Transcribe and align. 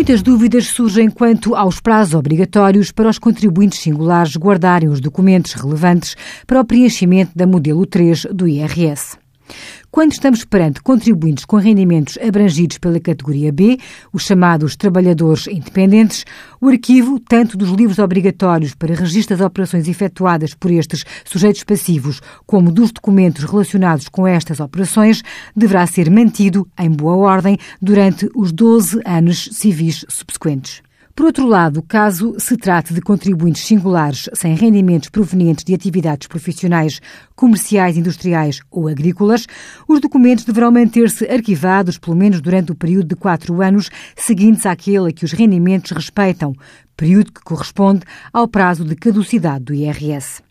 Muitas 0.00 0.22
dúvidas 0.22 0.68
surgem 0.68 1.10
quanto 1.10 1.54
aos 1.54 1.78
prazos 1.78 2.14
obrigatórios 2.14 2.90
para 2.90 3.06
os 3.06 3.18
contribuintes 3.18 3.80
singulares 3.80 4.34
guardarem 4.34 4.88
os 4.88 4.98
documentos 4.98 5.52
relevantes 5.52 6.16
para 6.46 6.58
o 6.58 6.64
preenchimento 6.64 7.32
da 7.36 7.46
modelo 7.46 7.84
3 7.84 8.28
do 8.32 8.48
IRS. 8.48 9.18
Quando 9.90 10.12
estamos 10.12 10.44
perante 10.44 10.82
contribuintes 10.82 11.44
com 11.44 11.56
rendimentos 11.56 12.16
abrangidos 12.18 12.78
pela 12.78 13.00
categoria 13.00 13.52
B, 13.52 13.78
os 14.12 14.24
chamados 14.24 14.76
trabalhadores 14.76 15.46
independentes, 15.46 16.24
o 16.60 16.68
arquivo, 16.68 17.18
tanto 17.18 17.56
dos 17.56 17.70
livros 17.70 17.98
obrigatórios 17.98 18.74
para 18.74 18.94
registro 18.94 19.36
das 19.36 19.46
operações 19.46 19.88
efetuadas 19.88 20.54
por 20.54 20.70
estes 20.70 21.04
sujeitos 21.24 21.64
passivos, 21.64 22.20
como 22.46 22.70
dos 22.70 22.92
documentos 22.92 23.44
relacionados 23.44 24.08
com 24.08 24.26
estas 24.26 24.60
operações, 24.60 25.22
deverá 25.56 25.86
ser 25.86 26.10
mantido 26.10 26.68
em 26.78 26.90
boa 26.90 27.16
ordem 27.16 27.58
durante 27.80 28.28
os 28.34 28.52
12 28.52 29.00
anos 29.04 29.48
civis 29.52 30.04
subsequentes. 30.08 30.82
Por 31.20 31.26
outro 31.26 31.46
lado, 31.46 31.82
caso 31.82 32.34
se 32.38 32.56
trate 32.56 32.94
de 32.94 33.02
contribuintes 33.02 33.66
singulares 33.66 34.26
sem 34.32 34.54
rendimentos 34.54 35.10
provenientes 35.10 35.66
de 35.66 35.74
atividades 35.74 36.26
profissionais, 36.26 36.98
comerciais, 37.36 37.98
industriais 37.98 38.60
ou 38.70 38.88
agrícolas, 38.88 39.46
os 39.86 40.00
documentos 40.00 40.46
deverão 40.46 40.72
manter-se 40.72 41.26
arquivados 41.26 41.98
pelo 41.98 42.16
menos 42.16 42.40
durante 42.40 42.72
o 42.72 42.74
período 42.74 43.08
de 43.08 43.16
quatro 43.16 43.60
anos 43.60 43.90
seguintes 44.16 44.64
àquele 44.64 45.10
a 45.10 45.12
que 45.12 45.26
os 45.26 45.32
rendimentos 45.32 45.90
respeitam, 45.90 46.54
período 46.96 47.32
que 47.32 47.42
corresponde 47.42 48.00
ao 48.32 48.48
prazo 48.48 48.82
de 48.82 48.96
caducidade 48.96 49.64
do 49.66 49.74
IRS. 49.74 50.49